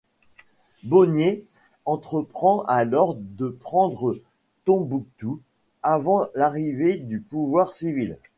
Bonnier 0.83 1.45
entreprend 1.85 2.63
alors 2.67 3.13
de 3.15 3.49
prendre 3.49 4.17
Tombouctou 4.65 5.39
avant 5.83 6.25
l’arrivée 6.33 6.97
du 6.97 7.19
pouvoir 7.19 7.71
civil. 7.71 8.17